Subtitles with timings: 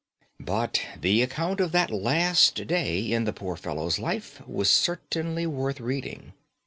[0.39, 5.79] "But the account of that last day in the poor fellow's life was certainly worth
[5.79, 6.33] reading.